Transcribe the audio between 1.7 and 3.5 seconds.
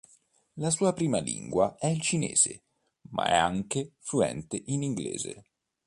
è il cinese ma è